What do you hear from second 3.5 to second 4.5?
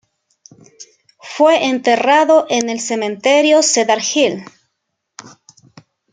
Cedar Hill.